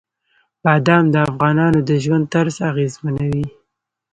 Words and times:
بادام 0.63 1.03
د 1.13 1.15
افغانانو 1.29 1.79
د 1.89 1.91
ژوند 2.03 2.25
طرز 2.33 2.55
اغېزمنوي. 2.71 3.45